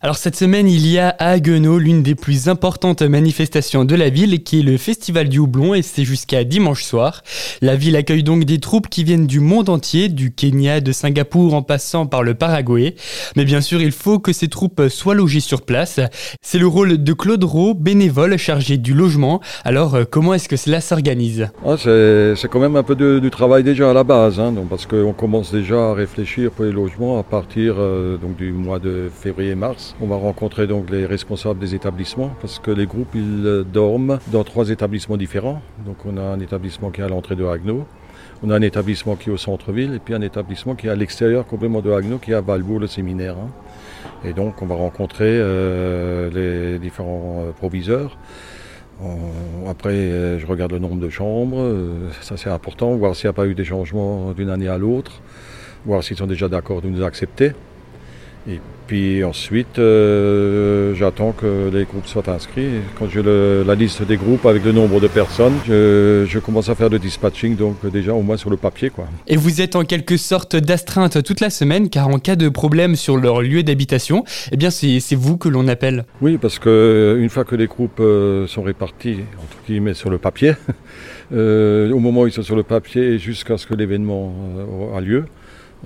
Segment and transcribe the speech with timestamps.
[0.00, 4.10] Alors cette semaine, il y a à Haguenau l'une des plus importantes manifestations de la
[4.10, 7.24] ville qui est le Festival du Houblon et c'est jusqu'à dimanche soir.
[7.62, 11.52] La ville accueille donc des troupes qui viennent du monde entier, du Kenya, de Singapour
[11.52, 12.94] en passant par le Paraguay.
[13.34, 15.98] Mais bien sûr, il faut que ces troupes soient logées sur place.
[16.42, 19.40] C'est le rôle de Claude Rowe, bénévole chargé du logement.
[19.64, 21.48] Alors euh, comment est-ce que cela s'organise?
[21.66, 24.68] Ah, C'est quand même un peu de, du travail déjà à la base, hein, donc,
[24.68, 28.78] parce qu'on commence déjà à réfléchir pour les logements à partir euh, donc, du mois
[28.78, 29.87] de février-mars.
[30.00, 34.18] On va rencontrer donc les responsables des établissements parce que les groupes ils euh, dorment
[34.28, 35.60] dans trois établissements différents.
[35.84, 37.86] Donc on a un établissement qui est à l'entrée de Haguenau,
[38.42, 40.94] on a un établissement qui est au centre-ville et puis un établissement qui est à
[40.94, 43.36] l'extérieur complètement de Haguenau qui est à Valbourg le séminaire.
[43.36, 43.50] Hein.
[44.24, 48.16] Et donc on va rencontrer euh, les différents euh, proviseurs.
[49.68, 51.62] après, je regarde le nombre de chambres,
[52.20, 55.20] ça c'est important, voir s'il n'y a pas eu des changements d'une année à l'autre,
[55.86, 57.52] voir s'ils sont déjà d'accord de nous accepter.
[58.48, 62.80] Et puis ensuite, euh, j'attends que les groupes soient inscrits.
[62.98, 66.88] Quand j'ai la liste des groupes avec le nombre de personnes, je, commence à faire
[66.88, 68.88] le dispatching, donc déjà au moins sur le papier.
[68.88, 69.06] Quoi.
[69.26, 72.96] Et vous êtes en quelque sorte d'astreinte toute la semaine, car en cas de problème
[72.96, 76.06] sur leur lieu d'habitation, eh bien c'est vous que l'on appelle.
[76.22, 80.16] Oui, parce qu'une euh, fois que les groupes euh, sont répartis, entre guillemets, sur le
[80.16, 80.54] papier,
[81.32, 84.32] au moment où ils sont sur le papier jusqu'à ce que l'événement
[84.96, 85.26] a lieu,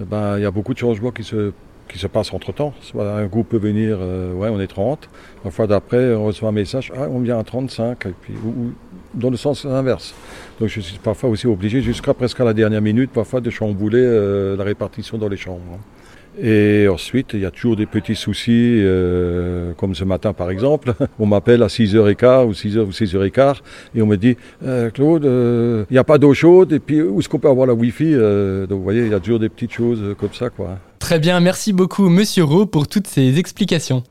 [0.00, 1.52] eh ben, il y a beaucoup de changements qui se
[1.92, 2.72] qui se passe entre temps.
[2.98, 5.08] Un groupe peut venir, euh, ouais, on est 30.
[5.44, 8.72] La fois d'après, on reçoit un message, ah, on vient à 35, et puis, ou,
[9.14, 10.14] dans le sens inverse.
[10.58, 14.00] Donc je suis parfois aussi obligé, jusqu'à presque à la dernière minute, parfois de chambouler
[14.02, 15.60] euh, la répartition dans les chambres.
[15.74, 15.80] Hein.
[16.42, 20.94] Et ensuite, il y a toujours des petits soucis, euh, comme ce matin par exemple.
[21.18, 23.56] On m'appelle à 6h15 ou 6h ou 6h15
[23.94, 24.38] et on me dit
[24.94, 27.74] Claude, il n'y a pas d'eau chaude et puis où est-ce qu'on peut avoir la
[27.74, 30.48] Wi-Fi Donc vous voyez, il y a toujours des petites choses comme ça.
[30.48, 30.78] quoi.
[31.12, 34.02] Très bien, merci beaucoup Monsieur Rowe pour toutes ces explications.